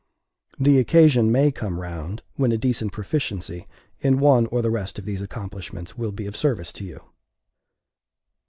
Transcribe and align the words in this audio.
The 0.59 0.79
occasion 0.79 1.31
may 1.31 1.51
come 1.51 1.79
round, 1.79 2.23
when 2.33 2.51
a 2.51 2.57
decent 2.57 2.91
proficiency 2.91 3.67
in 3.99 4.17
one 4.17 4.47
or 4.47 4.63
the 4.63 4.71
rest 4.71 4.97
of 4.97 5.05
these 5.05 5.21
accomplishments 5.21 5.95
will 5.95 6.11
be 6.11 6.25
of 6.25 6.35
service 6.35 6.73
to 6.73 6.83
you. 6.83 7.01